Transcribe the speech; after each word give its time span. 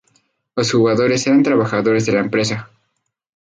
Los 0.55 0.71
jugadores 0.71 1.27
eran 1.27 1.43
trabajadores 1.43 2.07
de 2.07 2.13
la 2.13 2.21
empresa. 2.21 2.71